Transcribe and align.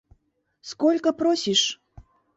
Сколько 0.61 1.13
просишь? 1.13 1.79